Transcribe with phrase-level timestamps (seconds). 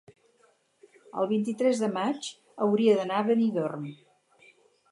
[1.23, 2.29] El vint-i-tres de maig
[2.67, 3.85] hauria d'anar a Benidorm.